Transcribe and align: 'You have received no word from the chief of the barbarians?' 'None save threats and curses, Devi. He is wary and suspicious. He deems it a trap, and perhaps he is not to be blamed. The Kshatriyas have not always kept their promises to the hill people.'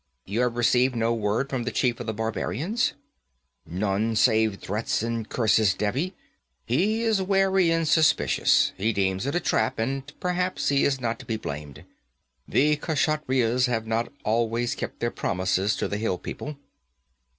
'You 0.25 0.39
have 0.41 0.57
received 0.57 0.95
no 0.95 1.13
word 1.13 1.47
from 1.51 1.61
the 1.61 1.69
chief 1.69 1.99
of 1.99 2.07
the 2.07 2.11
barbarians?' 2.11 2.93
'None 3.67 4.15
save 4.15 4.55
threats 4.59 5.03
and 5.03 5.29
curses, 5.29 5.75
Devi. 5.75 6.15
He 6.65 7.03
is 7.03 7.21
wary 7.21 7.69
and 7.69 7.87
suspicious. 7.87 8.71
He 8.77 8.93
deems 8.93 9.27
it 9.27 9.35
a 9.35 9.39
trap, 9.39 9.77
and 9.77 10.11
perhaps 10.19 10.69
he 10.69 10.85
is 10.85 10.99
not 10.99 11.19
to 11.19 11.25
be 11.27 11.37
blamed. 11.37 11.83
The 12.47 12.77
Kshatriyas 12.77 13.67
have 13.67 13.85
not 13.85 14.11
always 14.25 14.73
kept 14.73 15.01
their 15.01 15.11
promises 15.11 15.75
to 15.75 15.87
the 15.87 15.97
hill 15.97 16.17
people.' 16.17 16.57